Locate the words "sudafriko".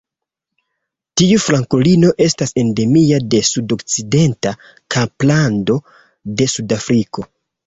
6.57-7.29